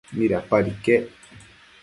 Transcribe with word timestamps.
¿midapad 0.17 0.65
iquec? 0.71 1.03